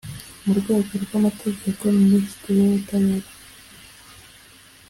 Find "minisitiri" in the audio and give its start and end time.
2.01-2.57